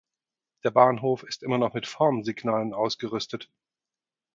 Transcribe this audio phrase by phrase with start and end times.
[0.63, 3.51] Der Bahnhof ist immer noch mit Formsignalen ausgerüstet.